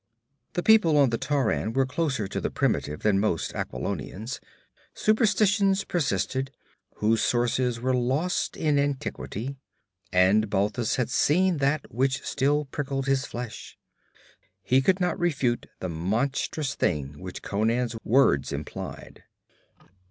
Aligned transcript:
The 0.53 0.63
people 0.63 0.97
on 0.97 1.11
the 1.11 1.19
Tauran 1.19 1.73
were 1.73 1.85
closer 1.85 2.27
to 2.27 2.41
the 2.41 2.49
primitive 2.49 3.01
than 3.01 3.19
most 3.19 3.53
Aquilonians; 3.53 4.39
superstitions 4.95 5.83
persisted, 5.83 6.49
whose 6.95 7.21
sources 7.21 7.79
were 7.79 7.93
lost 7.93 8.57
in 8.57 8.79
antiquity. 8.79 9.57
And 10.11 10.49
Balthus 10.49 10.95
had 10.95 11.11
seen 11.11 11.57
that 11.57 11.85
which 11.93 12.23
still 12.23 12.65
prickled 12.65 13.05
his 13.05 13.27
flesh. 13.27 13.77
He 14.63 14.81
could 14.81 14.99
not 14.99 15.19
refute 15.19 15.67
the 15.81 15.89
monstrous 15.89 16.73
thing 16.73 17.19
which 17.19 17.43
Conan's 17.43 17.95
words 18.03 18.51
implied. 18.51 19.25